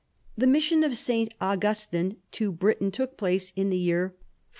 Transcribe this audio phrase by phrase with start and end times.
[0.35, 1.31] The mission of St.
[1.39, 4.25] Augustine* to Britain took place in the year 596.